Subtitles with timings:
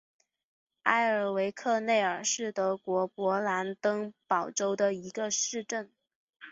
[0.81, 5.91] 埃尔克内尔是德国勃兰登堡州的一个市镇。